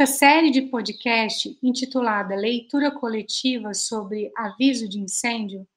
Esta 0.00 0.14
série 0.14 0.50
de 0.50 0.62
podcast, 0.62 1.58
intitulada 1.62 2.34
Leitura 2.34 2.90
Coletiva 2.90 3.74
sobre 3.74 4.32
Aviso 4.34 4.88
de 4.88 4.98
Incêndio, 4.98 5.68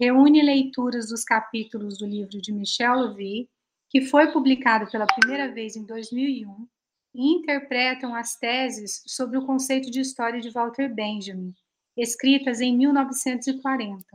reúne 0.00 0.40
leituras 0.40 1.08
dos 1.08 1.24
capítulos 1.24 1.98
do 1.98 2.06
livro 2.06 2.40
de 2.40 2.52
Michel 2.52 2.94
Louvi, 2.94 3.50
que 3.90 4.02
foi 4.02 4.30
publicado 4.30 4.88
pela 4.92 5.08
primeira 5.08 5.52
vez 5.52 5.74
em 5.74 5.84
2001, 5.84 6.68
e 7.16 7.32
interpretam 7.32 8.14
as 8.14 8.36
teses 8.36 9.02
sobre 9.08 9.38
o 9.38 9.44
conceito 9.44 9.90
de 9.90 9.98
história 9.98 10.40
de 10.40 10.50
Walter 10.50 10.88
Benjamin, 10.88 11.52
escritas 11.96 12.60
em 12.60 12.76
1940. 12.76 14.06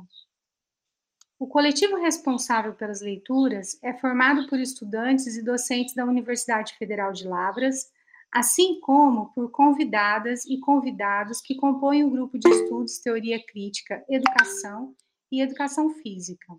O 1.38 1.46
coletivo 1.46 1.98
responsável 1.98 2.74
pelas 2.76 3.02
leituras 3.02 3.78
é 3.84 3.92
formado 3.92 4.48
por 4.48 4.58
estudantes 4.58 5.36
e 5.36 5.44
docentes 5.44 5.94
da 5.94 6.06
Universidade 6.06 6.78
Federal 6.78 7.12
de 7.12 7.28
Lavras, 7.28 7.92
assim 8.32 8.80
como 8.80 9.34
por 9.34 9.50
convidadas 9.52 10.46
e 10.46 10.60
convidados 10.60 11.42
que 11.42 11.56
compõem 11.56 12.04
o 12.04 12.10
grupo 12.10 12.38
de 12.38 12.48
estudos 12.50 13.00
Teoria 13.00 13.44
Crítica, 13.44 14.04
Educação 14.08 14.96
e 15.32 15.42
Educação 15.42 15.90
Física. 15.90 16.56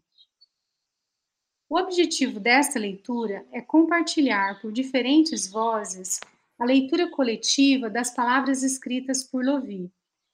O 1.69 1.79
objetivo 1.79 2.41
desta 2.41 2.79
leitura 2.81 3.47
é 3.53 3.61
compartilhar 3.61 4.61
por 4.61 4.73
diferentes 4.73 5.47
vozes 5.49 6.19
a 6.59 6.65
leitura 6.65 7.09
coletiva 7.09 7.89
das 7.89 8.11
palavras 8.13 8.63
escritas 8.65 9.23
por 9.23 9.45
Lovi, 9.45 9.91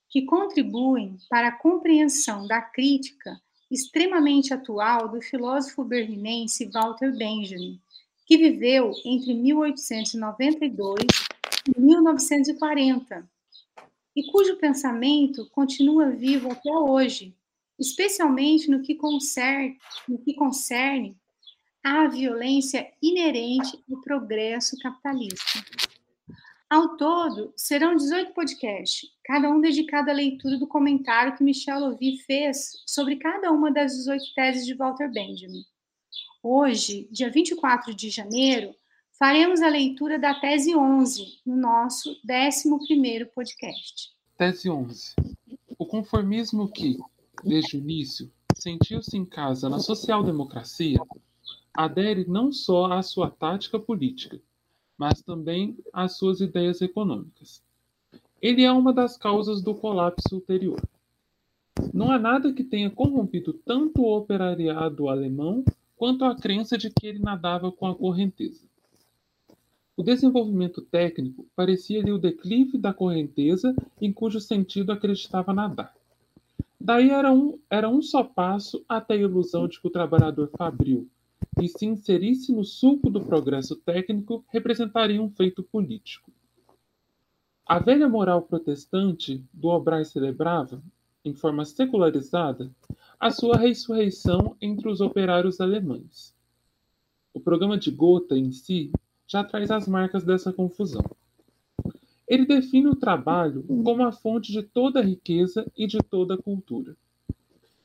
que 0.09 0.23
contribuem 0.23 1.19
para 1.29 1.49
a 1.49 1.53
compreensão 1.53 2.47
da 2.47 2.63
crítica 2.63 3.39
extremamente 3.71 4.55
atual 4.55 5.09
do 5.09 5.21
filósofo 5.21 5.85
berlinense 5.85 6.71
Walter 6.73 7.15
Benjamin, 7.17 7.79
que 8.25 8.39
viveu 8.39 8.93
entre 9.05 9.35
1892 9.35 11.26
e 11.69 11.81
1940, 11.81 13.29
e 14.15 14.31
cujo 14.31 14.57
pensamento 14.57 15.49
continua 15.51 16.11
vivo 16.11 16.51
até 16.51 16.73
hoje, 16.73 17.37
especialmente 17.79 18.71
no 18.71 18.83
que 18.83 18.95
concerne, 18.95 19.79
no 20.09 20.19
que 20.19 20.35
concerne 20.35 21.17
à 21.85 22.07
violência 22.09 22.91
inerente 23.03 23.79
ao 23.91 24.01
progresso 24.01 24.77
capitalista. 24.79 25.65
Ao 26.69 26.97
todo, 26.97 27.53
serão 27.57 27.95
18 27.95 28.33
podcasts, 28.33 29.09
cada 29.25 29.49
um 29.49 29.61
dedicado 29.61 30.11
à 30.11 30.13
leitura 30.13 30.59
do 30.59 30.67
comentário 30.67 31.37
que 31.37 31.45
Michel 31.45 31.79
Louvi 31.79 32.19
fez 32.19 32.83
sobre 32.85 33.17
cada 33.17 33.53
uma 33.53 33.71
das 33.71 33.93
18 33.93 34.35
teses 34.35 34.67
de 34.67 34.75
Walter 34.75 35.09
Benjamin. 35.09 35.65
Hoje, 36.43 37.09
dia 37.11 37.31
24 37.31 37.95
de 37.95 38.11
janeiro, 38.11 38.75
faremos 39.19 39.63
a 39.63 39.69
leitura 39.69 40.19
da 40.19 40.35
tese 40.35 40.77
11 40.77 41.41
no 41.47 41.57
nosso 41.57 42.17
11º 42.27 43.27
podcast. 43.35 44.13
Tese 44.37 44.69
11. 44.69 45.15
O 45.79 45.87
conformismo 45.87 46.69
que, 46.69 46.99
desde 47.43 47.77
o 47.77 47.81
início, 47.81 48.31
sentiu-se 48.55 49.17
em 49.17 49.25
casa 49.25 49.71
na 49.71 49.79
social-democracia, 49.79 50.99
adere 51.75 52.27
não 52.29 52.53
só 52.53 52.93
à 52.93 53.03
sua 53.03 53.31
tática 53.31 53.79
política, 53.79 54.39
mas 54.99 55.23
também 55.23 55.79
às 55.93 56.17
suas 56.17 56.41
ideias 56.41 56.83
econômicas. 56.83 57.63
Ele 58.41 58.65
é 58.65 58.73
uma 58.73 58.93
das 58.93 59.17
causas 59.17 59.63
do 59.63 59.75
colapso 59.75 60.35
ulterior. 60.35 60.81
Não 61.93 62.11
há 62.11 62.19
nada 62.19 62.53
que 62.53 62.65
tenha 62.65 62.91
corrompido 62.91 63.55
tanto 63.55 64.03
o 64.03 64.17
operariado 64.17 65.09
alemão 65.09 65.65
quanto 65.97 66.25
a 66.25 66.35
crença 66.35 66.77
de 66.77 66.91
que 66.91 67.07
ele 67.07 67.19
nadava 67.19 67.73
com 67.73 67.87
a 67.87 67.95
correnteza. 67.95 68.66
O 69.97 70.03
desenvolvimento 70.03 70.83
técnico 70.83 71.47
parecia-lhe 71.57 72.13
o 72.13 72.19
declive 72.19 72.77
da 72.77 72.93
correnteza 72.93 73.75
em 73.99 74.13
cujo 74.13 74.39
sentido 74.39 74.93
acreditava 74.93 75.55
nadar. 75.55 75.97
Daí 76.79 77.09
era 77.09 77.33
um, 77.33 77.59
era 77.71 77.89
um 77.89 78.03
só 78.03 78.23
passo 78.23 78.85
até 78.87 79.15
a 79.15 79.17
ilusão 79.17 79.67
de 79.67 79.81
que 79.81 79.87
o 79.87 79.91
trabalhador 79.91 80.51
fabril, 80.57 81.09
e 81.61 81.67
se 81.67 81.87
inserisse 81.87 82.53
no 82.53 82.63
sulco 82.63 83.09
do 83.09 83.25
progresso 83.25 83.75
técnico, 83.75 84.45
representaria 84.49 85.21
um 85.21 85.31
feito 85.31 85.63
político. 85.63 86.31
A 87.65 87.79
velha 87.79 88.07
moral 88.07 88.43
protestante 88.43 89.43
do 89.51 89.69
obrar 89.69 90.05
celebrava, 90.05 90.83
em 91.25 91.35
forma 91.35 91.65
secularizada, 91.65 92.71
a 93.19 93.31
sua 93.31 93.57
ressurreição 93.57 94.55
entre 94.61 94.91
os 94.91 95.01
operários 95.01 95.59
alemães. 95.59 96.37
O 97.33 97.41
programa 97.41 97.79
de 97.79 97.91
Gotha 97.91 98.37
em 98.37 98.53
si 98.53 98.93
já 99.27 99.43
traz 99.45 99.71
as 99.71 99.89
marcas 99.89 100.25
dessa 100.25 100.53
confusão. 100.53 101.05
Ele 102.29 102.45
define 102.45 102.89
o 102.89 102.97
trabalho 102.97 103.63
como 103.85 104.05
a 104.05 104.13
fonte 104.13 104.53
de 104.53 104.63
toda 104.63 105.01
a 105.01 105.03
riqueza 105.03 105.67
e 105.77 105.87
de 105.87 105.99
toda 105.99 106.35
a 106.35 106.43
cultura. 106.43 106.97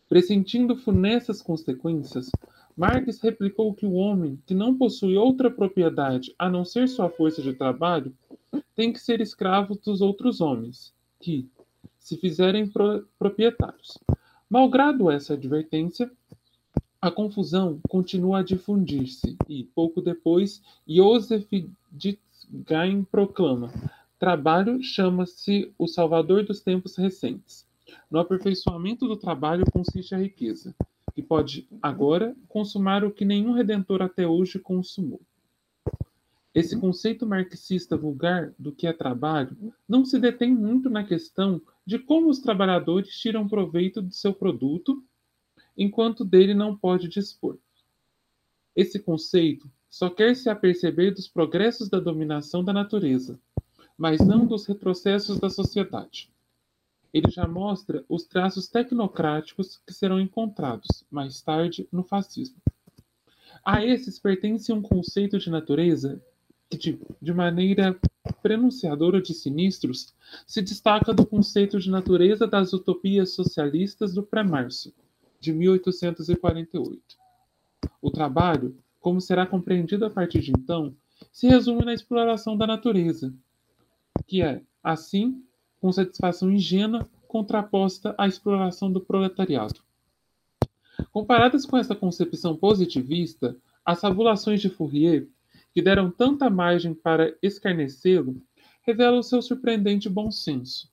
Pressentindo 0.09 0.75
funestas 0.75 1.41
consequências, 1.41 2.29
Marx 2.75 3.21
replicou 3.21 3.73
que 3.73 3.85
o 3.85 3.93
homem 3.93 4.39
que 4.45 4.53
não 4.53 4.75
possui 4.75 5.15
outra 5.15 5.51
propriedade 5.51 6.33
a 6.37 6.49
não 6.49 6.65
ser 6.65 6.87
sua 6.87 7.09
força 7.09 7.41
de 7.41 7.53
trabalho 7.53 8.13
tem 8.75 8.91
que 8.91 8.99
ser 8.99 9.21
escravo 9.21 9.75
dos 9.75 10.01
outros 10.01 10.41
homens, 10.41 10.93
que 11.19 11.47
se 11.99 12.17
fizerem 12.17 12.67
pro 12.67 13.07
proprietários. 13.19 13.97
Malgrado 14.49 15.09
essa 15.09 15.35
advertência, 15.35 16.11
a 17.01 17.09
confusão 17.09 17.79
continua 17.89 18.39
a 18.39 18.43
difundir-se 18.43 19.35
e, 19.49 19.63
pouco 19.63 20.01
depois, 20.01 20.61
Joseph 20.87 21.47
Ditzgain 21.91 23.03
proclama: 23.03 23.71
Trabalho 24.19 24.83
chama-se 24.83 25.73
o 25.79 25.87
salvador 25.87 26.45
dos 26.45 26.61
tempos 26.61 26.95
recentes. 26.95 27.65
No 28.09 28.19
aperfeiçoamento 28.19 29.07
do 29.07 29.17
trabalho 29.17 29.65
consiste 29.71 30.13
a 30.13 30.19
riqueza 30.19 30.75
e 31.17 31.23
pode 31.23 31.67
agora 31.81 32.35
consumar 32.47 33.03
o 33.03 33.11
que 33.11 33.25
nenhum 33.25 33.53
redentor 33.53 34.03
até 34.03 34.27
hoje 34.27 34.59
consumou. 34.59 35.19
Esse 36.53 36.79
conceito 36.79 37.25
marxista 37.25 37.97
vulgar 37.97 38.53
do 38.59 38.71
que 38.71 38.85
é 38.85 38.93
trabalho 38.93 39.73
não 39.87 40.05
se 40.05 40.19
detém 40.19 40.53
muito 40.53 40.89
na 40.89 41.03
questão 41.03 41.61
de 41.85 41.97
como 41.97 42.29
os 42.29 42.39
trabalhadores 42.39 43.17
tiram 43.17 43.47
proveito 43.47 44.01
de 44.01 44.15
seu 44.15 44.33
produto 44.33 45.03
enquanto 45.77 46.25
dele 46.25 46.53
não 46.53 46.75
pode 46.75 47.07
dispor. 47.07 47.57
Esse 48.75 48.99
conceito 48.99 49.69
só 49.89 50.09
quer 50.09 50.35
se 50.35 50.49
aperceber 50.49 51.13
dos 51.13 51.27
progressos 51.27 51.89
da 51.89 51.99
dominação 51.99 52.63
da 52.63 52.71
natureza, 52.71 53.39
mas 53.97 54.19
não 54.19 54.45
dos 54.45 54.65
retrocessos 54.65 55.39
da 55.39 55.49
sociedade 55.49 56.31
ele 57.13 57.29
já 57.29 57.47
mostra 57.47 58.03
os 58.07 58.23
traços 58.23 58.67
tecnocráticos 58.67 59.81
que 59.85 59.93
serão 59.93 60.19
encontrados, 60.19 61.03
mais 61.11 61.41
tarde, 61.41 61.87
no 61.91 62.03
fascismo. 62.03 62.57
A 63.65 63.85
esses 63.85 64.17
pertence 64.17 64.71
um 64.71 64.81
conceito 64.81 65.37
de 65.37 65.49
natureza 65.49 66.21
que, 66.69 66.77
de, 67.21 67.33
maneira 67.33 67.99
prenunciadora 68.41 69.21
de 69.21 69.33
sinistros, 69.33 70.15
se 70.47 70.61
destaca 70.61 71.13
do 71.13 71.25
conceito 71.25 71.79
de 71.79 71.91
natureza 71.91 72.47
das 72.47 72.71
utopias 72.71 73.31
socialistas 73.31 74.13
do 74.13 74.23
pré-março, 74.23 74.93
de 75.41 75.51
1848. 75.51 77.01
O 77.99 78.11
trabalho, 78.11 78.77
como 78.99 79.19
será 79.19 79.45
compreendido 79.45 80.05
a 80.05 80.09
partir 80.09 80.39
de 80.39 80.51
então, 80.51 80.95
se 81.31 81.47
resume 81.47 81.83
na 81.83 81.93
exploração 81.93 82.55
da 82.55 82.67
natureza, 82.67 83.33
que 84.27 84.41
é, 84.41 84.61
assim, 84.83 85.43
com 85.79 85.91
satisfação 85.91 86.51
ingênua 86.51 87.09
contraposta 87.27 88.13
à 88.17 88.27
exploração 88.27 88.91
do 88.91 89.01
proletariado. 89.01 89.81
Comparadas 91.11 91.65
com 91.65 91.77
essa 91.77 91.95
concepção 91.95 92.55
positivista, 92.55 93.57
as 93.83 93.99
fabulações 93.99 94.61
de 94.61 94.69
Fourier, 94.69 95.27
que 95.73 95.81
deram 95.81 96.11
tanta 96.11 96.49
margem 96.49 96.93
para 96.93 97.35
escarnecê-lo, 97.41 98.39
revelam 98.83 99.23
seu 99.23 99.41
surpreendente 99.41 100.07
bom 100.07 100.29
senso. 100.29 100.91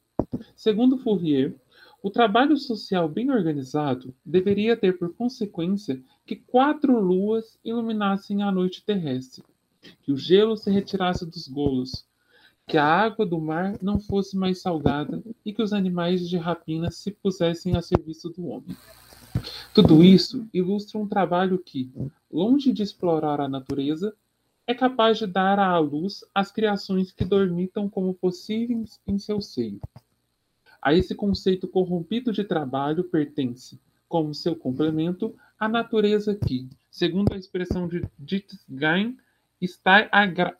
Segundo 0.56 0.96
Fourier, 0.98 1.54
o 2.00 2.10
trabalho 2.10 2.56
social 2.56 3.08
bem 3.08 3.30
organizado 3.30 4.14
deveria 4.24 4.76
ter 4.76 4.98
por 4.98 5.12
consequência 5.14 6.00
que 6.24 6.36
quatro 6.36 7.00
luas 7.00 7.58
iluminassem 7.64 8.42
a 8.42 8.52
noite 8.52 8.84
terrestre, 8.84 9.42
que 10.02 10.12
o 10.12 10.16
gelo 10.16 10.56
se 10.56 10.70
retirasse 10.70 11.26
dos 11.26 11.48
golos, 11.48 12.06
que 12.66 12.76
a 12.76 12.84
água 12.84 13.26
do 13.26 13.40
mar 13.40 13.76
não 13.82 13.98
fosse 13.98 14.36
mais 14.36 14.60
salgada 14.60 15.22
e 15.44 15.52
que 15.52 15.62
os 15.62 15.72
animais 15.72 16.28
de 16.28 16.36
rapina 16.36 16.90
se 16.90 17.10
pusessem 17.10 17.76
a 17.76 17.82
serviço 17.82 18.28
do 18.28 18.46
homem. 18.46 18.76
Tudo 19.74 20.04
isso 20.04 20.46
ilustra 20.52 20.98
um 20.98 21.08
trabalho 21.08 21.58
que, 21.58 21.90
longe 22.30 22.72
de 22.72 22.82
explorar 22.82 23.40
a 23.40 23.48
natureza, 23.48 24.14
é 24.66 24.74
capaz 24.74 25.18
de 25.18 25.26
dar 25.26 25.58
à 25.58 25.78
luz 25.78 26.24
as 26.34 26.52
criações 26.52 27.10
que 27.10 27.24
dormitam 27.24 27.88
como 27.88 28.12
possíveis 28.14 29.00
em 29.06 29.18
seu 29.18 29.40
seio. 29.40 29.80
A 30.80 30.94
esse 30.94 31.14
conceito 31.14 31.66
corrompido 31.66 32.32
de 32.32 32.44
trabalho 32.44 33.04
pertence, 33.04 33.80
como 34.08 34.34
seu 34.34 34.56
complemento, 34.56 35.34
a 35.58 35.68
natureza 35.68 36.34
que, 36.34 36.68
segundo 36.90 37.32
a 37.32 37.36
expressão 37.36 37.88
de 37.88 38.02
Dietz 38.18 38.64
está 39.60 40.08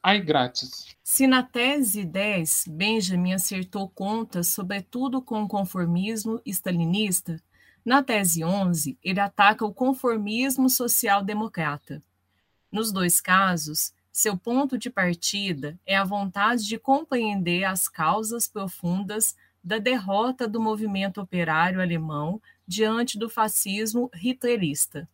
aí 0.03 0.21
grátis. 0.21 0.97
Se 1.05 1.27
na 1.27 1.43
tese 1.43 2.05
10 2.05 2.65
Benjamin 2.69 3.33
acertou 3.33 3.89
contas, 3.89 4.49
sobretudo 4.49 5.23
com 5.23 5.43
o 5.43 5.49
conformismo 5.49 6.41
stalinista, 6.45 7.41
na 7.85 8.03
tese 8.03 8.45
11 8.45 8.99
ele 9.03 9.21
ataca 9.21 9.65
o 9.65 9.73
conformismo 9.73 10.69
social-democrata. 10.69 12.03
Nos 12.71 12.93
dois 12.93 13.21
casos, 13.21 13.95
seu 14.19 14.37
ponto 14.37 14.77
de 14.77 14.91
partida 14.91 15.79
é 15.87 15.97
a 15.97 16.03
vontade 16.03 16.67
de 16.67 16.77
compreender 16.77 17.63
as 17.63 17.87
causas 17.87 18.49
profundas 18.49 19.37
da 19.63 19.79
derrota 19.79 20.49
do 20.49 20.61
movimento 20.61 21.21
operário 21.21 21.81
alemão 21.81 22.43
diante 22.67 23.17
do 23.17 23.31
fascismo 23.31 24.11
hitlerista. 24.21 25.09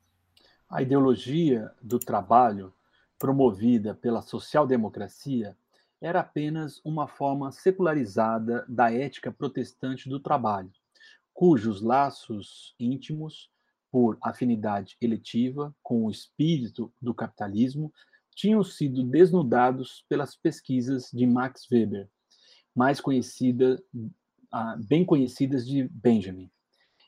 A 0.67 0.81
ideologia 0.81 1.71
do 1.83 1.99
trabalho 1.99 2.73
promovida 3.19 3.95
pela 3.95 4.23
social-democracia 4.23 5.55
era 6.01 6.21
apenas 6.21 6.81
uma 6.83 7.07
forma 7.07 7.53
secularizada 7.53 8.65
da 8.67 8.91
ética 8.91 9.31
protestante 9.31 10.09
do 10.09 10.19
trabalho, 10.19 10.73
cujos 11.35 11.83
laços 11.83 12.75
íntimos, 12.81 13.53
por 13.93 14.19
afinidade 14.23 14.97
eletiva 14.99 15.73
com 15.81 16.07
o 16.07 16.11
espírito 16.11 16.93
do 17.01 17.15
capitalismo, 17.15 17.93
tinham 18.35 18.63
sido 18.65 19.03
desnudados 19.03 20.05
pelas 20.09 20.37
pesquisas 20.37 21.11
de 21.13 21.27
Max 21.27 21.67
Weber, 21.71 22.09
mais 22.75 23.01
conhecida, 23.01 23.83
ah, 24.51 24.77
bem 24.89 25.05
conhecidas 25.05 25.67
de 25.67 25.89
Benjamin. 25.89 26.51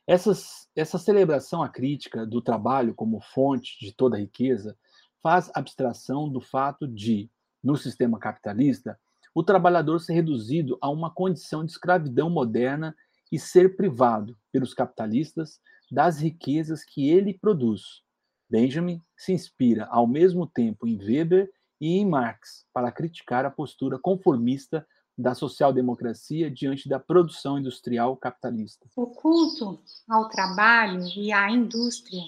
Essas, 0.07 0.69
essa 0.77 0.99
celebração 0.99 1.63
à 1.63 1.69
crítica 1.69 2.25
do 2.25 2.41
trabalho 2.41 2.95
como 2.95 3.21
fonte 3.21 3.77
de 3.81 3.93
toda 3.93 4.19
riqueza 4.19 4.77
faz 5.21 5.51
abstração 5.55 6.29
do 6.31 6.41
fato 6.41 6.87
de, 6.87 7.29
no 7.63 7.77
sistema 7.77 8.19
capitalista, 8.19 8.99
o 9.35 9.43
trabalhador 9.43 10.01
ser 10.01 10.15
reduzido 10.15 10.79
a 10.81 10.89
uma 10.89 11.11
condição 11.11 11.65
de 11.65 11.73
escravidão 11.73 12.31
moderna 12.31 12.97
e 13.31 13.39
ser 13.39 13.77
privado 13.77 14.39
pelos 14.53 14.73
capitalistas 14.73 15.61
das 15.91 16.21
riquezas 16.21 16.85
que 16.85 17.11
ele 17.11 17.35
produz. 17.35 18.06
Benjamin 18.49 19.03
se 19.17 19.33
inspira 19.33 19.87
ao 19.87 20.07
mesmo 20.07 20.47
tempo 20.47 20.87
em 20.87 20.97
Weber 20.99 21.51
e 21.81 21.99
em 21.99 22.07
Marx 22.07 22.65
para 22.73 22.93
criticar 22.93 23.45
a 23.45 23.51
postura 23.51 23.99
conformista 23.99 24.87
da 25.19 25.35
social-democracia 25.35 26.51
diante 26.51 26.89
da 26.89 26.99
produção 27.01 27.59
industrial 27.59 28.17
capitalista. 28.17 28.87
O 28.95 29.07
culto 29.07 29.81
ao 30.09 30.29
trabalho 30.29 31.03
e 31.17 31.33
à 31.33 31.51
indústria 31.51 32.23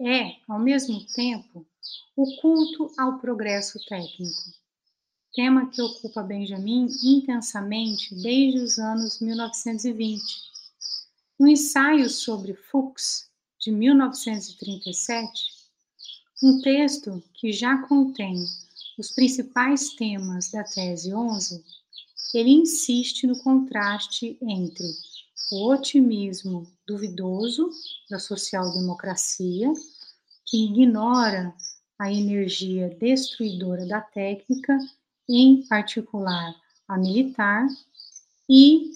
é, 0.00 0.36
ao 0.48 0.58
mesmo 0.58 1.04
tempo, 1.14 1.66
o 2.16 2.36
culto 2.40 2.92
ao 2.98 3.18
progresso 3.18 3.78
técnico, 3.86 4.52
tema 5.32 5.70
que 5.70 5.80
ocupa 5.80 6.22
Benjamin 6.22 6.88
intensamente 7.04 8.14
desde 8.14 8.58
os 8.58 8.78
anos 8.78 9.20
1920. 9.20 10.22
No 11.38 11.48
ensaio 11.48 12.10
sobre 12.10 12.54
Fuchs, 12.54 13.30
de 13.62 13.70
1937, 13.70 15.52
um 16.42 16.60
texto 16.60 17.22
que 17.34 17.52
já 17.52 17.78
contém 17.86 18.44
os 18.98 19.12
principais 19.12 19.90
temas 19.90 20.50
da 20.50 20.64
tese 20.64 21.14
11, 21.14 21.64
ele 22.34 22.50
insiste 22.50 23.24
no 23.24 23.38
contraste 23.38 24.36
entre 24.42 24.84
o 25.52 25.70
otimismo 25.70 26.66
duvidoso 26.84 27.70
da 28.10 28.18
social-democracia, 28.18 29.72
que 30.44 30.64
ignora 30.64 31.54
a 31.96 32.12
energia 32.12 32.88
destruidora 32.98 33.86
da 33.86 34.00
técnica, 34.00 34.76
em 35.28 35.64
particular 35.68 36.52
a 36.88 36.98
militar, 36.98 37.68
e 38.48 38.90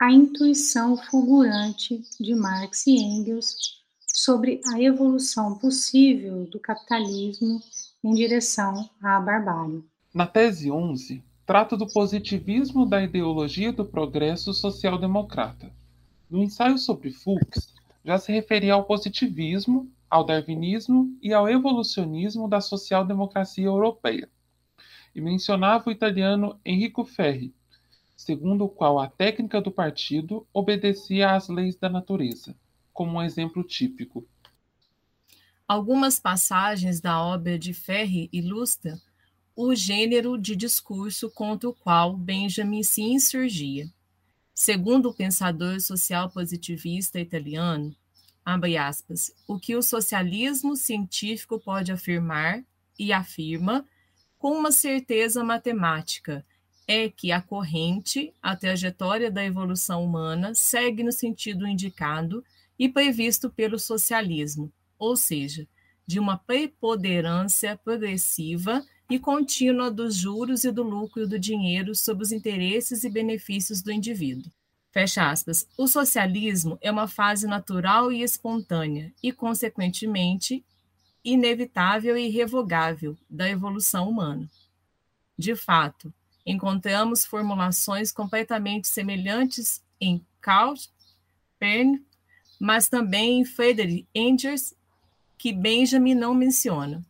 a 0.00 0.10
intuição 0.10 0.96
fulgurante 0.96 2.02
de 2.18 2.34
Marx 2.34 2.86
e 2.86 2.96
Engels 2.96 3.75
sobre 4.16 4.62
a 4.72 4.80
evolução 4.80 5.58
possível 5.58 6.46
do 6.46 6.58
capitalismo 6.58 7.60
em 8.02 8.14
direção 8.14 8.88
à 9.02 9.20
barbárie. 9.20 9.84
Na 10.14 10.26
tese 10.26 10.70
11, 10.70 11.22
trata 11.44 11.76
do 11.76 11.86
positivismo 11.86 12.86
da 12.86 13.02
ideologia 13.02 13.70
do 13.74 13.84
progresso 13.84 14.54
social-democrata. 14.54 15.70
No 16.30 16.42
ensaio 16.42 16.78
sobre 16.78 17.10
Fuchs, 17.10 17.74
já 18.02 18.16
se 18.16 18.32
referia 18.32 18.72
ao 18.72 18.84
positivismo, 18.84 19.92
ao 20.08 20.24
darwinismo 20.24 21.14
e 21.20 21.34
ao 21.34 21.46
evolucionismo 21.46 22.48
da 22.48 22.62
social-democracia 22.62 23.66
europeia, 23.66 24.30
e 25.14 25.20
mencionava 25.20 25.90
o 25.90 25.92
italiano 25.92 26.58
Enrico 26.64 27.04
Ferri, 27.04 27.54
segundo 28.16 28.64
o 28.64 28.68
qual 28.68 28.98
a 28.98 29.08
técnica 29.08 29.60
do 29.60 29.70
partido 29.70 30.46
obedecia 30.54 31.32
às 31.32 31.50
leis 31.50 31.76
da 31.76 31.90
natureza, 31.90 32.56
como 32.96 33.18
um 33.18 33.22
exemplo 33.22 33.62
típico. 33.62 34.26
Algumas 35.68 36.18
passagens 36.18 36.98
da 36.98 37.22
obra 37.22 37.58
de 37.58 37.74
Ferri 37.74 38.30
ilustram 38.32 38.98
o 39.54 39.74
gênero 39.74 40.38
de 40.38 40.56
discurso 40.56 41.30
contra 41.30 41.68
o 41.68 41.74
qual 41.74 42.16
Benjamin 42.16 42.82
se 42.82 43.02
insurgia. 43.02 43.86
Segundo 44.54 45.10
o 45.10 45.14
pensador 45.14 45.78
social 45.78 46.30
positivista 46.30 47.20
italiano, 47.20 47.94
aspas, 48.78 49.30
o 49.46 49.58
que 49.58 49.76
o 49.76 49.82
socialismo 49.82 50.74
científico 50.74 51.60
pode 51.60 51.92
afirmar 51.92 52.64
e 52.98 53.12
afirma 53.12 53.84
com 54.38 54.52
uma 54.52 54.72
certeza 54.72 55.44
matemática 55.44 56.46
é 56.88 57.10
que 57.10 57.30
a 57.30 57.42
corrente, 57.42 58.32
a 58.40 58.56
trajetória 58.56 59.30
da 59.30 59.44
evolução 59.44 60.02
humana 60.02 60.54
segue 60.54 61.02
no 61.02 61.12
sentido 61.12 61.66
indicado 61.66 62.42
e 62.78 62.88
previsto 62.88 63.50
pelo 63.50 63.78
socialismo, 63.78 64.72
ou 64.98 65.16
seja, 65.16 65.66
de 66.06 66.20
uma 66.20 66.36
preponderância 66.36 67.76
progressiva 67.76 68.84
e 69.10 69.18
contínua 69.18 69.90
dos 69.90 70.14
juros 70.16 70.64
e 70.64 70.70
do 70.70 70.82
lucro 70.82 71.26
do 71.26 71.38
dinheiro 71.38 71.94
sobre 71.94 72.24
os 72.24 72.32
interesses 72.32 73.04
e 73.04 73.10
benefícios 73.10 73.82
do 73.82 73.92
indivíduo. 73.92 74.50
Fecha 74.92 75.30
aspas. 75.30 75.68
O 75.76 75.86
socialismo 75.86 76.78
é 76.80 76.90
uma 76.90 77.06
fase 77.06 77.46
natural 77.46 78.10
e 78.10 78.22
espontânea 78.22 79.12
e, 79.22 79.30
consequentemente, 79.30 80.64
inevitável 81.22 82.16
e 82.16 82.28
irrevogável 82.28 83.16
da 83.28 83.48
evolução 83.48 84.08
humana. 84.08 84.48
De 85.38 85.54
fato, 85.54 86.12
encontramos 86.46 87.26
formulações 87.26 88.10
completamente 88.10 88.88
semelhantes 88.88 89.82
em 90.00 90.24
Karl 90.40 90.74
Pern, 91.58 92.00
mas 92.58 92.88
também 92.88 93.42
em 93.42 94.06
Engels, 94.14 94.74
que 95.38 95.52
Benjamin 95.52 96.14
não 96.14 96.34
menciona. 96.34 97.04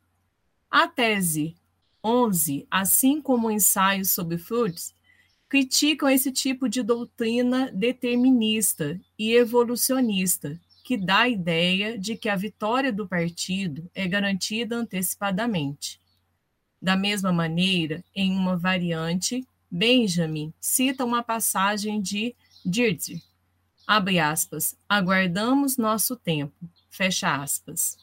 A 0.70 0.88
tese 0.88 1.56
11, 2.02 2.66
assim 2.70 3.20
como 3.20 3.48
o 3.48 3.50
ensaio 3.50 4.04
sobre 4.04 4.38
Fruits, 4.38 4.94
criticam 5.48 6.08
esse 6.08 6.32
tipo 6.32 6.68
de 6.68 6.82
doutrina 6.82 7.70
determinista 7.72 9.00
e 9.18 9.32
evolucionista, 9.32 10.60
que 10.84 10.96
dá 10.96 11.22
a 11.22 11.28
ideia 11.28 11.98
de 11.98 12.16
que 12.16 12.28
a 12.28 12.36
vitória 12.36 12.92
do 12.92 13.08
partido 13.08 13.90
é 13.94 14.06
garantida 14.06 14.76
antecipadamente. 14.76 16.00
Da 16.80 16.96
mesma 16.96 17.32
maneira, 17.32 18.04
em 18.14 18.32
uma 18.36 18.56
variante, 18.56 19.44
Benjamin 19.70 20.52
cita 20.60 21.04
uma 21.04 21.22
passagem 21.22 22.00
de 22.00 22.34
Deirdre, 22.64 23.22
abre 23.87 24.19
aspas, 24.19 24.76
aguardamos 24.88 25.76
nosso 25.76 26.16
tempo, 26.16 26.55
fecha 26.90 27.37
aspas. 27.37 27.97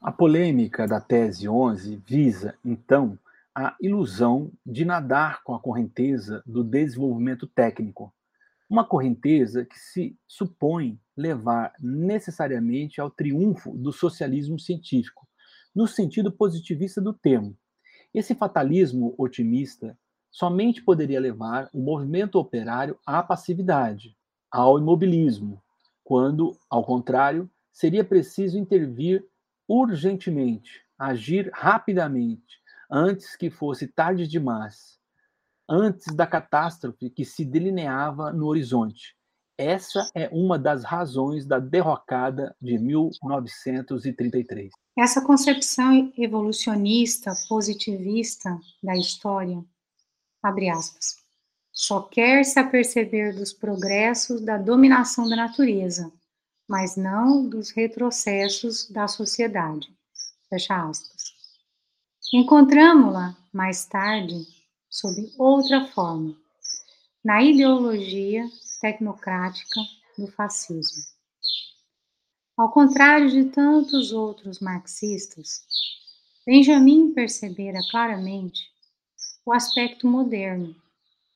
A 0.00 0.10
polêmica 0.10 0.86
da 0.86 1.00
tese 1.00 1.48
11 1.48 2.02
visa, 2.06 2.54
então, 2.64 3.18
a 3.54 3.76
ilusão 3.80 4.50
de 4.64 4.84
nadar 4.84 5.42
com 5.44 5.54
a 5.54 5.60
correnteza 5.60 6.42
do 6.46 6.64
desenvolvimento 6.64 7.46
técnico, 7.46 8.12
uma 8.68 8.84
correnteza 8.84 9.66
que 9.66 9.78
se 9.78 10.16
supõe 10.26 10.98
levar 11.14 11.74
necessariamente 11.78 13.00
ao 13.00 13.10
triunfo 13.10 13.76
do 13.76 13.92
socialismo 13.92 14.58
científico, 14.58 15.28
no 15.74 15.86
sentido 15.86 16.32
positivista 16.32 17.00
do 17.00 17.12
termo. 17.12 17.56
Esse 18.14 18.34
fatalismo 18.34 19.14
otimista 19.18 19.96
somente 20.30 20.82
poderia 20.82 21.20
levar 21.20 21.68
o 21.72 21.80
movimento 21.80 22.38
operário 22.38 22.98
à 23.04 23.22
passividade, 23.22 24.16
ao 24.52 24.78
imobilismo, 24.78 25.62
quando, 26.04 26.56
ao 26.68 26.84
contrário, 26.84 27.50
seria 27.72 28.04
preciso 28.04 28.58
intervir 28.58 29.24
urgentemente, 29.66 30.82
agir 30.98 31.50
rapidamente, 31.54 32.60
antes 32.90 33.34
que 33.34 33.48
fosse 33.48 33.86
tarde 33.88 34.28
demais, 34.28 35.00
antes 35.66 36.14
da 36.14 36.26
catástrofe 36.26 37.08
que 37.08 37.24
se 37.24 37.44
delineava 37.44 38.30
no 38.32 38.46
horizonte, 38.46 39.16
Essa 39.56 40.10
é 40.14 40.28
uma 40.32 40.58
das 40.58 40.82
razões 40.82 41.46
da 41.46 41.58
derrocada 41.58 42.56
de 42.60 42.78
1933. 42.78 44.72
Essa 44.98 45.24
concepção 45.24 46.12
evolucionista, 46.18 47.32
positivista 47.48 48.58
da 48.82 48.96
história, 48.96 49.62
abre 50.42 50.68
aspas, 50.68 51.21
só 51.72 52.02
quer 52.02 52.44
se 52.44 52.58
aperceber 52.58 53.34
dos 53.34 53.52
progressos 53.52 54.40
da 54.40 54.58
dominação 54.58 55.28
da 55.28 55.36
natureza, 55.36 56.12
mas 56.68 56.96
não 56.96 57.48
dos 57.48 57.70
retrocessos 57.70 58.88
da 58.90 59.08
sociedade. 59.08 59.88
Fecha 60.48 60.88
aspas. 60.88 61.32
Encontramos-la 62.32 63.36
mais 63.52 63.86
tarde 63.86 64.46
sob 64.88 65.32
outra 65.38 65.86
forma, 65.86 66.36
na 67.24 67.42
ideologia 67.42 68.44
tecnocrática 68.80 69.80
do 70.18 70.26
fascismo. 70.26 71.02
Ao 72.56 72.70
contrário 72.70 73.30
de 73.30 73.46
tantos 73.46 74.12
outros 74.12 74.60
marxistas, 74.60 75.62
Benjamin 76.44 77.14
percebera 77.14 77.80
claramente 77.90 78.70
o 79.46 79.52
aspecto 79.52 80.06
moderno, 80.06 80.76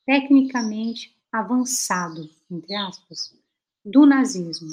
tecnicamente 0.06 1.14
avançado, 1.30 2.30
entre 2.50 2.74
aspas, 2.74 3.34
do 3.84 4.06
nazismo, 4.06 4.70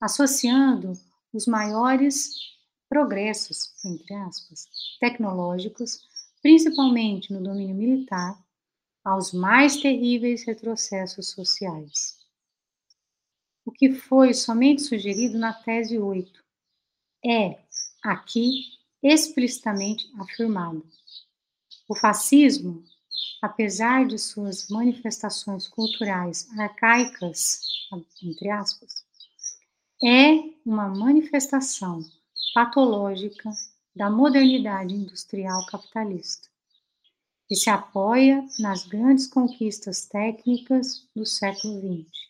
associando 0.00 0.98
os 1.32 1.46
maiores 1.46 2.34
progressos, 2.88 3.72
entre 3.84 4.14
aspas, 4.14 4.66
tecnológicos, 4.98 6.08
principalmente 6.42 7.32
no 7.32 7.42
domínio 7.42 7.76
militar, 7.76 8.36
aos 9.04 9.32
mais 9.32 9.76
terríveis 9.76 10.44
retrocessos 10.44 11.28
sociais 11.28 12.24
o 13.64 13.72
que 13.72 13.94
foi 13.94 14.34
somente 14.34 14.82
sugerido 14.82 15.38
na 15.38 15.52
tese 15.52 15.98
8. 15.98 16.44
É, 17.24 17.58
aqui, 18.02 18.64
explicitamente 19.02 20.10
afirmado. 20.20 20.86
O 21.88 21.94
fascismo, 21.94 22.84
apesar 23.42 24.06
de 24.06 24.18
suas 24.18 24.68
manifestações 24.68 25.68
culturais 25.68 26.48
arcaicas, 26.58 27.60
entre 28.22 28.50
aspas, 28.50 29.04
é 30.02 30.34
uma 30.64 30.88
manifestação 30.88 32.00
patológica 32.54 33.50
da 33.94 34.10
modernidade 34.10 34.94
industrial 34.94 35.64
capitalista, 35.66 36.48
que 37.48 37.54
se 37.54 37.70
apoia 37.70 38.44
nas 38.58 38.86
grandes 38.86 39.26
conquistas 39.26 40.06
técnicas 40.06 41.06
do 41.14 41.24
século 41.24 41.80
XX 41.80 42.24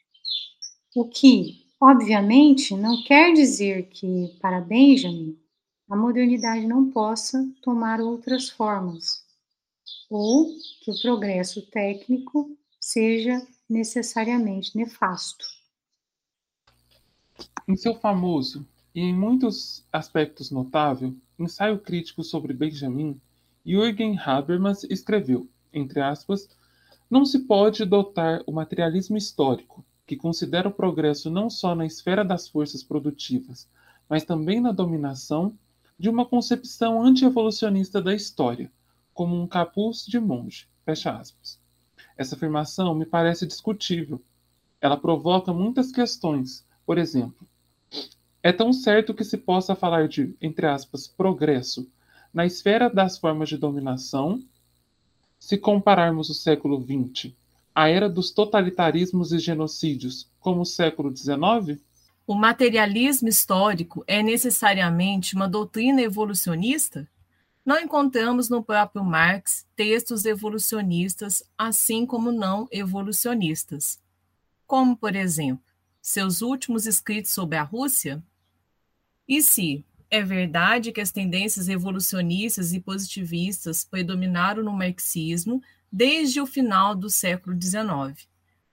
o 0.94 1.08
que, 1.08 1.66
obviamente, 1.80 2.76
não 2.76 3.02
quer 3.02 3.32
dizer 3.32 3.88
que, 3.88 4.36
para 4.40 4.60
Benjamin, 4.60 5.36
a 5.90 5.96
modernidade 5.96 6.66
não 6.66 6.90
possa 6.90 7.44
tomar 7.62 8.00
outras 8.00 8.48
formas, 8.48 9.24
ou 10.10 10.48
que 10.82 10.90
o 10.90 11.00
progresso 11.00 11.62
técnico 11.70 12.56
seja 12.80 13.46
necessariamente 13.68 14.76
nefasto. 14.76 15.44
Em 17.66 17.76
seu 17.76 17.94
famoso 17.94 18.66
e 18.94 19.00
em 19.00 19.14
muitos 19.14 19.86
aspectos 19.92 20.50
notável 20.50 21.16
ensaio 21.38 21.78
crítico 21.78 22.22
sobre 22.22 22.52
Benjamin, 22.52 23.20
Jürgen 23.64 24.18
Habermas 24.18 24.84
escreveu, 24.84 25.48
entre 25.72 26.00
aspas, 26.00 26.48
não 27.10 27.24
se 27.24 27.40
pode 27.40 27.84
dotar 27.84 28.42
o 28.46 28.52
materialismo 28.52 29.16
histórico 29.16 29.84
que 30.06 30.16
considera 30.16 30.68
o 30.68 30.72
progresso 30.72 31.30
não 31.30 31.48
só 31.48 31.74
na 31.74 31.86
esfera 31.86 32.24
das 32.24 32.48
forças 32.48 32.82
produtivas, 32.82 33.68
mas 34.08 34.24
também 34.24 34.60
na 34.60 34.70
dominação, 34.70 35.56
de 35.98 36.10
uma 36.10 36.26
concepção 36.26 37.02
anti-evolucionista 37.02 38.02
da 38.02 38.14
história, 38.14 38.70
como 39.14 39.40
um 39.40 39.46
capuz 39.46 40.04
de 40.04 40.20
monge. 40.20 40.68
Fecha 40.84 41.16
aspas. 41.16 41.58
Essa 42.18 42.34
afirmação 42.34 42.94
me 42.94 43.06
parece 43.06 43.46
discutível. 43.46 44.20
Ela 44.80 44.96
provoca 44.96 45.52
muitas 45.52 45.90
questões. 45.90 46.66
Por 46.84 46.98
exemplo, 46.98 47.46
é 48.42 48.52
tão 48.52 48.72
certo 48.72 49.14
que 49.14 49.24
se 49.24 49.38
possa 49.38 49.74
falar 49.74 50.08
de, 50.08 50.36
entre 50.42 50.66
aspas, 50.66 51.06
progresso 51.06 51.90
na 52.34 52.44
esfera 52.44 52.90
das 52.90 53.16
formas 53.16 53.48
de 53.48 53.56
dominação, 53.56 54.42
se 55.38 55.56
compararmos 55.56 56.28
o 56.28 56.34
século 56.34 56.82
XX 56.82 57.32
a 57.74 57.88
era 57.88 58.08
dos 58.08 58.30
totalitarismos 58.30 59.32
e 59.32 59.38
genocídios, 59.38 60.30
como 60.38 60.60
o 60.60 60.66
século 60.66 61.14
XIX? 61.14 61.80
O 62.26 62.34
materialismo 62.34 63.28
histórico 63.28 64.04
é 64.06 64.22
necessariamente 64.22 65.34
uma 65.34 65.48
doutrina 65.48 66.00
evolucionista? 66.00 67.08
Não 67.64 67.80
encontramos 67.80 68.50
no 68.50 68.62
próprio 68.62 69.02
Marx 69.02 69.66
textos 69.74 70.26
evolucionistas, 70.26 71.42
assim 71.56 72.04
como 72.04 72.30
não 72.30 72.68
evolucionistas. 72.70 73.98
Como, 74.66 74.94
por 74.94 75.16
exemplo, 75.16 75.64
seus 76.02 76.42
últimos 76.42 76.86
escritos 76.86 77.32
sobre 77.32 77.56
a 77.56 77.62
Rússia? 77.62 78.22
E 79.26 79.40
se 79.40 79.82
é 80.10 80.22
verdade 80.22 80.92
que 80.92 81.00
as 81.00 81.10
tendências 81.10 81.68
evolucionistas 81.68 82.74
e 82.74 82.80
positivistas 82.80 83.82
predominaram 83.82 84.62
no 84.62 84.72
marxismo 84.72 85.62
desde 85.90 86.42
o 86.42 86.46
final 86.46 86.94
do 86.94 87.08
século 87.08 87.60
XIX. 87.60 88.28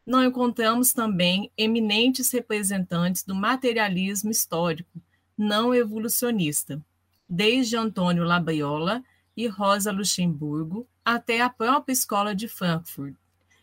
Não 0.05 0.24
encontramos 0.24 0.91
também 0.91 1.50
eminentes 1.57 2.29
representantes 2.31 3.24
do 3.24 3.33
materialismo 3.33 4.31
histórico 4.31 5.01
não 5.38 5.74
evolucionista, 5.74 6.83
desde 7.32 7.78
Antônio 7.78 8.26
Labaiola 8.26 9.02
e 9.38 9.48
Rosa 9.48 9.90
Luxemburgo 9.90 10.86
até 11.04 11.40
a 11.40 11.50
própria 11.50 11.94
escola 11.94 12.36
de 12.36 12.50
Frankfurt, 12.50 13.16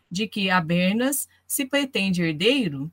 de 0.09 0.27
que 0.27 0.49
Habermas 0.49 1.29
se 1.45 1.67
pretende 1.67 2.23
herdeiro? 2.23 2.91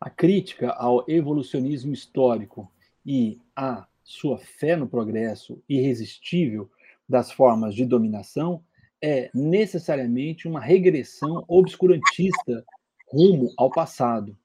A 0.00 0.10
crítica 0.10 0.70
ao 0.70 1.08
evolucionismo 1.08 1.92
histórico 1.92 2.68
e 3.06 3.40
a 3.54 3.86
sua 4.02 4.38
fé 4.38 4.74
no 4.74 4.88
progresso 4.88 5.62
irresistível 5.68 6.68
das 7.08 7.30
formas 7.30 7.76
de 7.76 7.84
dominação 7.84 8.60
é 9.00 9.30
necessariamente 9.32 10.48
uma 10.48 10.60
regressão 10.60 11.44
obscurantista 11.46 12.64
rumo 13.06 13.52
ao 13.56 13.70
passado. 13.70 14.36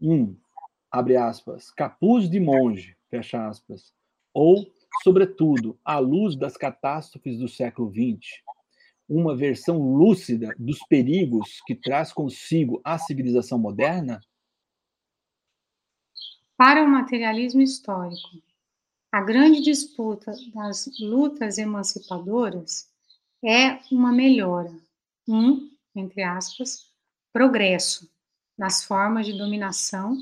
Um, 0.00 0.34
abre 0.90 1.16
aspas, 1.16 1.70
capuz 1.70 2.30
de 2.30 2.40
monge, 2.40 2.96
fecha 3.10 3.46
aspas, 3.46 3.92
ou, 4.38 4.70
sobretudo, 5.02 5.78
à 5.82 5.98
luz 5.98 6.36
das 6.36 6.58
catástrofes 6.58 7.38
do 7.38 7.48
século 7.48 7.90
XX, 7.90 8.42
uma 9.08 9.34
versão 9.34 9.78
lúcida 9.78 10.54
dos 10.58 10.78
perigos 10.90 11.62
que 11.66 11.74
traz 11.74 12.12
consigo 12.12 12.78
a 12.84 12.98
civilização 12.98 13.58
moderna? 13.58 14.20
Para 16.54 16.84
o 16.84 16.86
materialismo 16.88 17.62
histórico, 17.62 18.28
a 19.10 19.22
grande 19.22 19.62
disputa 19.62 20.34
das 20.54 20.90
lutas 21.00 21.56
emancipadoras 21.56 22.90
é 23.42 23.78
uma 23.90 24.12
melhora, 24.12 24.74
um, 25.26 25.70
entre 25.94 26.22
aspas, 26.22 26.92
progresso 27.32 28.06
nas 28.58 28.84
formas 28.84 29.24
de 29.24 29.32
dominação 29.32 30.18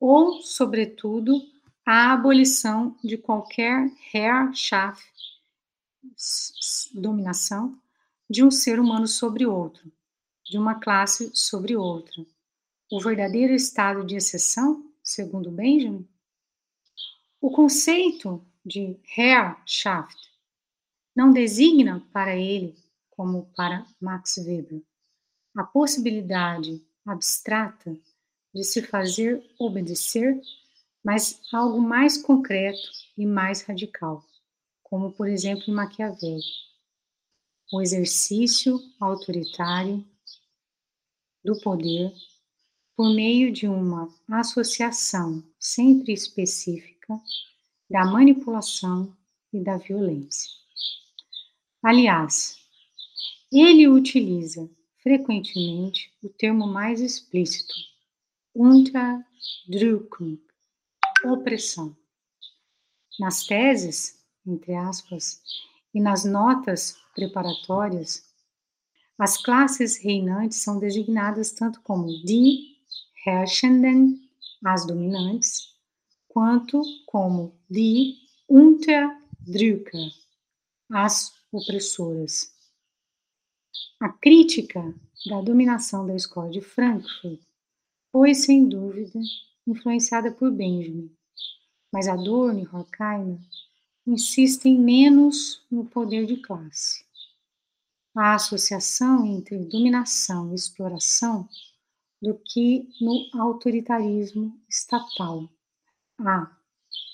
ou, 0.00 0.40
sobretudo, 0.40 1.52
a 1.86 2.12
abolição 2.12 2.96
de 3.02 3.18
qualquer 3.18 3.90
Herrschaft, 4.12 5.04
dominação, 6.94 7.78
de 8.28 8.42
um 8.42 8.50
ser 8.50 8.80
humano 8.80 9.06
sobre 9.06 9.44
outro, 9.44 9.92
de 10.44 10.58
uma 10.58 10.76
classe 10.76 11.30
sobre 11.34 11.76
outra. 11.76 12.24
O 12.90 13.00
verdadeiro 13.00 13.52
estado 13.52 14.04
de 14.04 14.16
exceção, 14.16 14.90
segundo 15.02 15.50
Benjamin? 15.50 16.08
O 17.40 17.50
conceito 17.50 18.42
de 18.64 18.98
Herrschaft 19.16 20.18
não 21.14 21.32
designa 21.32 22.02
para 22.12 22.34
ele, 22.34 22.74
como 23.10 23.46
para 23.54 23.86
Max 24.00 24.38
Weber, 24.38 24.82
a 25.54 25.62
possibilidade 25.62 26.82
abstrata 27.04 27.96
de 28.52 28.64
se 28.64 28.82
fazer 28.82 29.44
obedecer, 29.58 30.40
mas 31.04 31.40
algo 31.52 31.80
mais 31.80 32.16
concreto 32.16 32.90
e 33.16 33.26
mais 33.26 33.62
radical, 33.62 34.24
como 34.82 35.12
por 35.12 35.28
exemplo 35.28 35.64
em 35.68 35.74
Maquiavel, 35.74 36.38
o 37.72 37.82
exercício 37.82 38.80
autoritário 38.98 40.04
do 41.44 41.60
poder 41.60 42.12
por 42.96 43.12
meio 43.14 43.52
de 43.52 43.66
uma 43.66 44.08
associação 44.30 45.44
sempre 45.58 46.12
específica 46.12 47.20
da 47.90 48.04
manipulação 48.06 49.14
e 49.52 49.60
da 49.60 49.76
violência. 49.76 50.50
Aliás, 51.82 52.56
ele 53.52 53.88
utiliza 53.88 54.70
frequentemente 55.02 56.10
o 56.22 56.30
termo 56.30 56.66
mais 56.66 57.00
explícito, 57.00 57.74
Unterdrückung, 58.54 60.38
opressão. 61.32 61.96
Nas 63.18 63.46
teses, 63.46 64.18
entre 64.46 64.74
aspas, 64.74 65.40
e 65.94 66.00
nas 66.00 66.24
notas 66.24 66.96
preparatórias, 67.14 68.24
as 69.18 69.40
classes 69.40 69.96
reinantes 69.96 70.58
são 70.58 70.78
designadas 70.78 71.52
tanto 71.52 71.80
como 71.82 72.08
die 72.24 72.74
Herrschenden, 73.26 74.28
as 74.64 74.86
dominantes, 74.86 75.74
quanto 76.28 76.82
como 77.06 77.54
die 77.70 78.16
Unterdrücker, 78.48 80.10
as 80.90 81.32
opressoras. 81.52 82.52
A 84.00 84.08
crítica 84.08 84.94
da 85.26 85.40
dominação 85.40 86.06
da 86.06 86.14
escola 86.14 86.50
de 86.50 86.60
Frankfurt 86.60 87.40
foi, 88.10 88.34
sem 88.34 88.68
dúvida, 88.68 89.20
influenciada 89.66 90.30
por 90.30 90.50
Benjamin, 90.50 91.10
mas 91.92 92.08
Adorno 92.08 92.60
e 92.60 92.68
Horkheimer 92.68 93.38
insistem 94.06 94.78
menos 94.78 95.64
no 95.70 95.84
poder 95.84 96.26
de 96.26 96.36
classe. 96.36 97.04
A 98.14 98.34
associação 98.34 99.26
entre 99.26 99.58
dominação 99.58 100.52
e 100.52 100.54
exploração 100.54 101.48
do 102.20 102.34
que 102.34 102.88
no 103.00 103.28
autoritarismo 103.40 104.58
estatal, 104.68 105.48
a, 106.18 106.50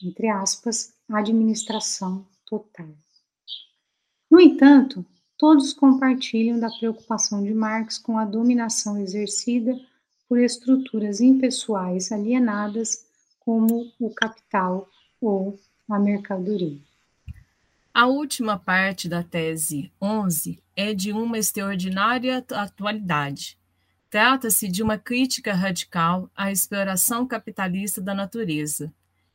entre 0.02 0.28
aspas, 0.28 0.94
administração 1.08 2.26
total. 2.44 2.88
No 4.30 4.40
entanto, 4.40 5.04
todos 5.36 5.72
compartilham 5.72 6.60
da 6.60 6.70
preocupação 6.70 7.42
de 7.42 7.54
Marx 7.54 7.98
com 7.98 8.18
a 8.18 8.24
dominação 8.24 8.98
exercida 9.00 9.80
por 10.30 10.38
estruturas 10.38 11.20
impessoais 11.20 12.12
alienadas 12.12 13.04
como 13.40 13.92
o 13.98 14.14
capital 14.14 14.88
ou 15.20 15.58
a 15.88 15.98
mercadoria. 15.98 16.78
A 17.92 18.06
última 18.06 18.56
parte 18.56 19.08
da 19.08 19.24
tese 19.24 19.90
11 20.00 20.62
é 20.76 20.94
de 20.94 21.10
uma 21.10 21.36
extraordinária 21.36 22.46
atualidade. 22.52 23.58
Trata-se 24.08 24.68
de 24.68 24.84
uma 24.84 24.96
crítica 24.96 25.52
radical 25.52 26.30
à 26.36 26.52
exploração 26.52 27.26
capitalista 27.26 28.00
da 28.00 28.14
natureza 28.14 28.94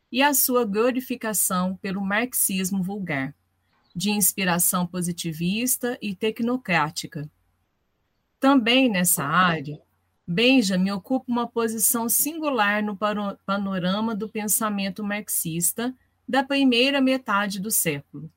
e 0.10 0.24
à 0.24 0.34
sua 0.34 0.64
glorificação 0.64 1.76
pelo 1.82 2.00
marxismo 2.00 2.82
vulgar, 2.82 3.36
de 3.94 4.12
inspiração 4.12 4.88
positivista 4.88 5.98
e 6.02 6.16
tecnocrática. 6.16 7.30
Também 8.40 8.90
nessa 8.90 9.26
área, 9.26 9.82
Benjamin 10.28 10.90
ocupa 10.90 11.32
uma 11.32 11.48
posição 11.48 12.10
singular 12.10 12.84
no 12.84 12.98
panorama 13.46 14.16
do 14.16 14.28
pensamento 14.28 15.04
marxista 15.04 15.96
da 16.28 16.44
primeira 16.44 17.00
metade 17.00 17.60
do 17.60 17.70
século, 17.70 18.32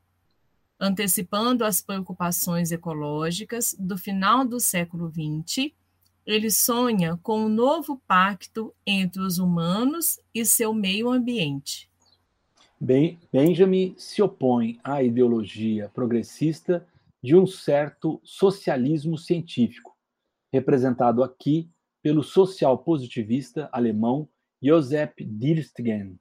antecipando 0.79 1.65
as 1.65 1.81
preocupações 1.81 2.71
ecológicas 2.71 3.75
do 3.79 3.97
final 3.97 4.45
do 4.45 4.61
século 4.61 5.11
XX. 5.11 5.73
Ele 6.27 6.51
sonha 6.51 7.19
com 7.23 7.47
um 7.47 7.49
novo 7.49 8.03
pacto 8.07 8.75
entre 8.87 9.23
os 9.23 9.39
humanos 9.39 10.21
e 10.35 10.45
seu 10.45 10.75
meio 10.75 11.11
ambiente. 11.11 11.89
Benjamin 12.79 13.95
se 13.97 14.21
opõe 14.21 14.79
à 14.85 15.03
ideologia 15.03 15.91
progressista 15.95 16.87
de 17.23 17.35
um 17.35 17.47
certo 17.47 18.21
socialismo 18.23 19.17
científico, 19.17 19.97
representado 20.53 21.23
aqui 21.25 21.69
pelo 22.09 22.23
social 22.23 22.79
positivista 22.79 23.69
alemão 23.71 24.27
Josep 24.63 25.23
Dirstgen, 25.27 26.19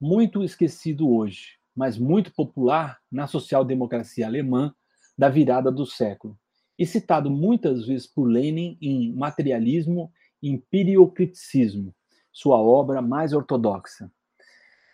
muito 0.00 0.42
esquecido 0.42 1.08
hoje, 1.08 1.60
mas 1.76 1.96
muito 1.96 2.34
popular 2.34 2.98
na 3.08 3.28
social-democracia 3.28 4.26
alemã 4.26 4.74
da 5.16 5.28
virada 5.28 5.70
do 5.70 5.86
século, 5.86 6.36
e 6.76 6.84
citado 6.84 7.30
muitas 7.30 7.86
vezes 7.86 8.04
por 8.04 8.24
Lenin 8.24 8.76
em 8.82 9.14
Materialismo 9.14 10.12
e 10.42 10.50
Empiriocriticismo, 10.50 11.94
sua 12.32 12.56
obra 12.56 13.00
mais 13.00 13.32
ortodoxa, 13.32 14.10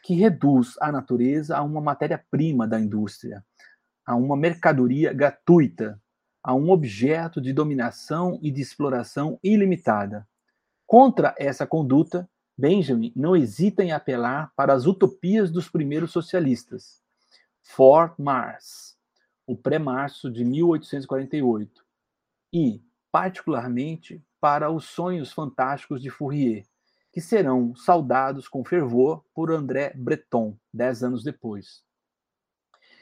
que 0.04 0.12
reduz 0.12 0.74
a 0.78 0.92
natureza 0.92 1.56
a 1.56 1.62
uma 1.62 1.80
matéria-prima 1.80 2.68
da 2.68 2.78
indústria, 2.78 3.42
a 4.04 4.14
uma 4.14 4.36
mercadoria 4.36 5.10
gratuita, 5.10 5.98
a 6.48 6.54
um 6.54 6.70
objeto 6.70 7.42
de 7.42 7.52
dominação 7.52 8.38
e 8.40 8.50
de 8.50 8.62
exploração 8.62 9.38
ilimitada. 9.44 10.26
Contra 10.86 11.34
essa 11.36 11.66
conduta, 11.66 12.26
Benjamin 12.56 13.12
não 13.14 13.36
hesita 13.36 13.84
em 13.84 13.92
apelar 13.92 14.50
para 14.56 14.72
as 14.72 14.86
utopias 14.86 15.50
dos 15.50 15.68
primeiros 15.68 16.10
socialistas. 16.10 17.02
Fort 17.62 18.14
Mars, 18.18 18.96
o 19.46 19.54
pré-março 19.54 20.30
de 20.30 20.42
1848, 20.42 21.84
e, 22.50 22.82
particularmente, 23.12 24.24
para 24.40 24.70
os 24.70 24.86
sonhos 24.86 25.30
fantásticos 25.30 26.00
de 26.00 26.08
Fourier, 26.08 26.64
que 27.12 27.20
serão 27.20 27.74
saudados 27.76 28.48
com 28.48 28.64
fervor 28.64 29.22
por 29.34 29.52
André 29.52 29.92
Breton, 29.94 30.56
dez 30.72 31.02
anos 31.02 31.22
depois. 31.22 31.86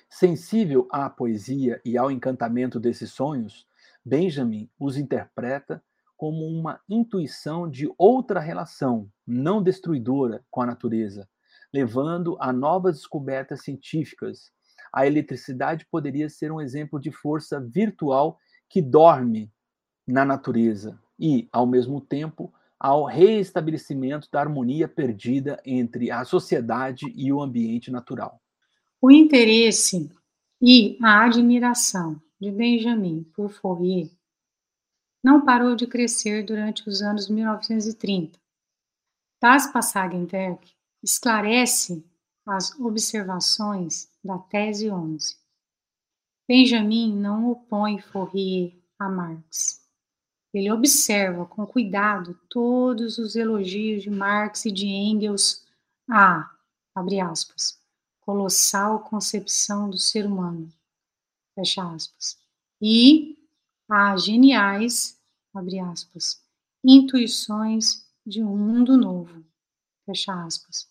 Sensível 0.08 0.88
à 0.90 1.10
poesia 1.10 1.80
e 1.84 1.98
ao 1.98 2.10
encantamento 2.10 2.80
desses 2.80 3.12
sonhos, 3.12 3.66
Benjamin 4.04 4.70
os 4.78 4.96
interpreta 4.96 5.82
como 6.16 6.46
uma 6.46 6.80
intuição 6.88 7.68
de 7.68 7.92
outra 7.98 8.40
relação, 8.40 9.10
não 9.26 9.62
destruidora, 9.62 10.44
com 10.50 10.62
a 10.62 10.66
natureza, 10.66 11.28
levando 11.72 12.36
a 12.40 12.52
novas 12.52 12.96
descobertas 12.96 13.62
científicas. 13.62 14.50
A 14.92 15.06
eletricidade 15.06 15.86
poderia 15.90 16.28
ser 16.30 16.50
um 16.50 16.60
exemplo 16.60 16.98
de 16.98 17.10
força 17.10 17.60
virtual 17.60 18.38
que 18.68 18.80
dorme 18.80 19.52
na 20.06 20.24
natureza 20.24 20.98
e, 21.18 21.48
ao 21.52 21.66
mesmo 21.66 22.00
tempo, 22.00 22.52
ao 22.78 23.04
reestabelecimento 23.04 24.28
da 24.30 24.40
harmonia 24.40 24.86
perdida 24.86 25.60
entre 25.64 26.10
a 26.10 26.24
sociedade 26.24 27.12
e 27.14 27.32
o 27.32 27.42
ambiente 27.42 27.90
natural. 27.90 28.40
O 29.00 29.10
interesse 29.10 30.10
e 30.60 30.98
a 31.02 31.24
admiração 31.24 32.20
de 32.40 32.50
Benjamin 32.50 33.24
por 33.34 33.50
Fourier 33.50 34.10
não 35.22 35.44
parou 35.44 35.76
de 35.76 35.86
crescer 35.86 36.44
durante 36.44 36.88
os 36.88 37.02
anos 37.02 37.28
1930. 37.28 38.40
Das 39.40 39.70
Passagenwerk 39.70 40.72
esclarece 41.02 42.08
as 42.46 42.78
observações 42.80 44.10
da 44.24 44.38
tese 44.38 44.90
11. 44.90 45.36
Benjamin 46.48 47.14
não 47.14 47.50
opõe 47.50 48.00
Fourier 48.00 48.72
a 48.98 49.08
Marx. 49.10 49.84
Ele 50.54 50.70
observa 50.70 51.44
com 51.44 51.66
cuidado 51.66 52.38
todos 52.48 53.18
os 53.18 53.36
elogios 53.36 54.02
de 54.04 54.10
Marx 54.10 54.64
e 54.64 54.72
de 54.72 54.86
Engels 54.86 55.66
à, 56.08 56.50
abre 56.94 57.20
aspas, 57.20 57.78
colossal 58.26 59.04
concepção 59.04 59.88
do 59.88 59.96
ser 59.96 60.26
humano, 60.26 60.68
fecha 61.54 61.88
aspas, 61.94 62.36
e 62.82 63.38
a 63.88 64.16
geniais 64.16 65.16
abre 65.54 65.78
aspas, 65.78 66.42
intuições 66.84 68.04
de 68.26 68.42
um 68.42 68.56
mundo 68.56 68.96
novo, 68.96 69.44
fecha 70.04 70.34
aspas, 70.44 70.88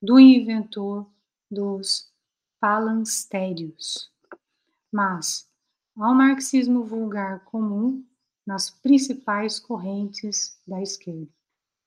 do 0.00 0.20
inventor 0.20 1.10
dos 1.50 2.12
palansterios. 2.60 4.12
Mas, 4.92 5.48
ao 5.96 6.14
marxismo 6.14 6.84
vulgar 6.84 7.44
comum 7.46 8.06
nas 8.46 8.68
principais 8.68 9.58
correntes 9.58 10.60
da 10.66 10.82
esquerda, 10.82 11.32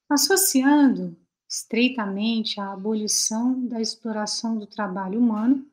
associando 0.10 1.16
estreitamente 1.48 2.60
a 2.60 2.74
abolição 2.74 3.66
da 3.68 3.80
exploração 3.80 4.58
do 4.58 4.68
trabalho 4.68 5.20
humano 5.20 5.66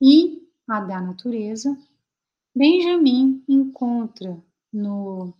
e 0.00 0.48
a 0.68 0.80
da 0.80 1.00
natureza, 1.00 1.76
Benjamin 2.54 3.44
encontra 3.48 4.42
no 4.72 5.34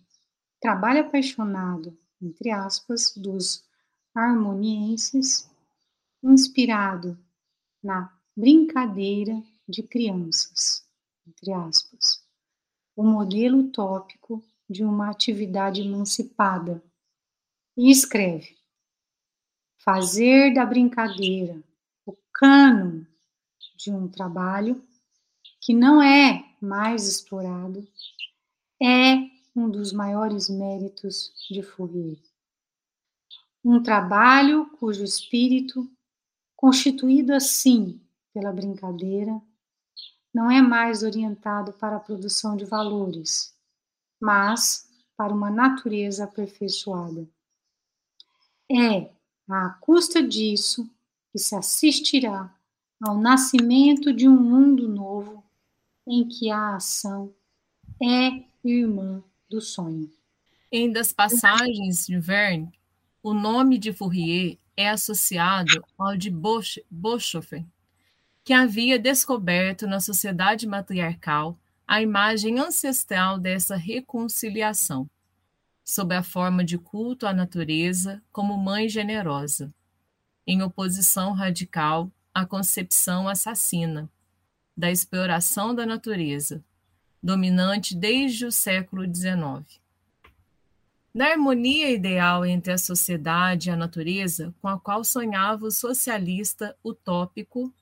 trabalho 0.59 1.01
apaixonado, 1.01 1.97
entre 2.21 2.51
aspas, 2.51 3.13
dos 3.15 3.63
harmonienses, 4.13 5.49
inspirado 6.23 7.17
na 7.81 8.13
brincadeira 8.35 9.41
de 9.67 9.83
crianças, 9.83 10.85
entre 11.25 11.51
aspas, 11.53 12.23
o 12.95 13.03
modelo 13.03 13.59
utópico 13.59 14.43
de 14.69 14.83
uma 14.83 15.09
atividade 15.09 15.81
emancipada. 15.81 16.83
E 17.75 17.89
escreve: 17.89 18.55
fazer 19.83 20.53
da 20.53 20.65
brincadeira 20.65 21.61
o 22.05 22.15
cano 22.31 23.05
de 23.75 23.91
um 23.91 24.07
trabalho 24.07 24.83
que 25.59 25.73
não 25.73 26.01
é 26.01 26.43
mais 26.61 27.07
explorado 27.07 27.87
é 28.81 29.15
um 29.55 29.69
dos 29.69 29.91
maiores 29.91 30.49
méritos 30.49 31.31
de 31.49 31.61
Fourier. 31.61 32.19
Um 33.63 33.81
trabalho 33.81 34.65
cujo 34.77 35.03
espírito, 35.03 35.89
constituído 36.55 37.33
assim 37.33 37.99
pela 38.33 38.51
brincadeira, 38.51 39.39
não 40.33 40.49
é 40.49 40.61
mais 40.61 41.03
orientado 41.03 41.73
para 41.73 41.97
a 41.97 41.99
produção 41.99 42.55
de 42.55 42.65
valores, 42.65 43.55
mas 44.19 44.87
para 45.17 45.33
uma 45.33 45.51
natureza 45.51 46.23
aperfeiçoada. 46.23 47.27
É 48.71 49.11
à 49.53 49.69
custa 49.69 50.21
disso 50.21 50.89
que 51.31 51.39
se 51.39 51.55
assistirá 51.55 52.53
ao 53.01 53.17
nascimento 53.17 54.13
de 54.13 54.27
um 54.27 54.35
mundo 54.35 54.87
novo 54.87 55.43
em 56.07 56.27
que 56.27 56.49
a 56.49 56.75
ação 56.75 57.33
é 58.01 58.43
irmã 58.63 59.23
do 59.49 59.61
sonho. 59.61 60.11
Em 60.71 60.91
das 60.91 61.11
passagens 61.11 62.05
de 62.05 62.19
Verne, 62.19 62.71
o 63.21 63.33
nome 63.33 63.77
de 63.77 63.91
Fourier 63.91 64.57
é 64.75 64.89
associado 64.89 65.83
ao 65.97 66.15
de 66.15 66.29
Boshoff, 66.89 67.65
que 68.43 68.53
havia 68.53 68.97
descoberto 68.97 69.85
na 69.85 69.99
sociedade 69.99 70.65
matriarcal 70.65 71.57
a 71.87 72.01
imagem 72.01 72.59
ancestral 72.59 73.37
dessa 73.37 73.75
reconciliação, 73.75 75.09
sob 75.83 76.13
a 76.15 76.23
forma 76.23 76.63
de 76.63 76.77
culto 76.77 77.25
à 77.25 77.33
natureza 77.33 78.21
como 78.31 78.57
mãe 78.57 78.87
generosa, 78.87 79.73
em 80.45 80.61
oposição 80.61 81.33
radical 81.33 82.11
à 82.33 82.45
concepção 82.45 83.27
assassina 83.27 84.09
da 84.75 84.89
exploração 84.89 85.75
da 85.75 85.85
natureza, 85.85 86.63
dominante 87.21 87.95
desde 87.95 88.45
o 88.45 88.51
século 88.51 89.03
XIX. 89.03 89.79
Na 91.13 91.27
harmonia 91.27 91.91
ideal 91.91 92.45
entre 92.45 92.71
a 92.71 92.77
sociedade 92.77 93.69
e 93.69 93.71
a 93.71 93.75
natureza, 93.75 94.55
com 94.61 94.69
a 94.69 94.79
qual 94.79 95.03
sonhava 95.03 95.65
o 95.65 95.71
socialista 95.71 96.75
utópico, 96.83 97.73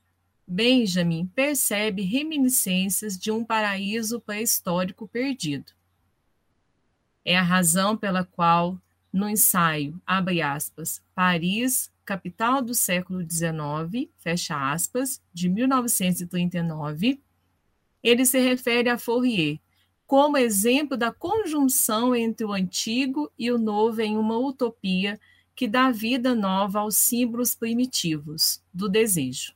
Benjamin 0.46 1.26
percebe 1.28 2.02
reminiscências 2.02 3.16
de 3.16 3.30
um 3.30 3.44
paraíso 3.44 4.20
pré-histórico 4.20 5.06
perdido. 5.06 5.72
É 7.24 7.36
a 7.36 7.42
razão 7.42 7.96
pela 7.96 8.24
qual, 8.24 8.78
no 9.12 9.28
ensaio, 9.28 10.00
abre 10.06 10.40
aspas, 10.40 11.02
Paris, 11.14 11.90
capital 12.04 12.62
do 12.62 12.74
século 12.74 13.20
XIX, 13.22 14.10
fecha 14.18 14.72
aspas, 14.72 15.22
de 15.32 15.48
1939, 15.48 17.20
ele 18.02 18.24
se 18.24 18.38
refere 18.40 18.88
a 18.88 18.98
Fourier 18.98 19.58
como 20.10 20.36
exemplo 20.36 20.96
da 20.96 21.12
conjunção 21.12 22.16
entre 22.16 22.44
o 22.44 22.52
antigo 22.52 23.30
e 23.38 23.52
o 23.52 23.56
novo 23.56 24.00
em 24.00 24.16
uma 24.16 24.36
utopia 24.38 25.20
que 25.54 25.68
dá 25.68 25.92
vida 25.92 26.34
nova 26.34 26.80
aos 26.80 26.96
símbolos 26.96 27.54
primitivos 27.54 28.60
do 28.74 28.88
desejo. 28.88 29.54